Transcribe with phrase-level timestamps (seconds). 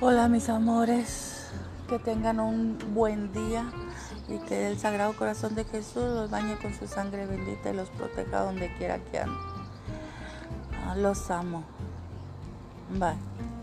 [0.00, 1.46] Hola mis amores,
[1.88, 3.64] que tengan un buen día
[4.28, 7.90] y que el Sagrado Corazón de Jesús los bañe con su sangre bendita y los
[7.90, 9.38] proteja donde quiera que anden.
[10.84, 11.62] Ah, los amo.
[12.90, 13.53] Bye.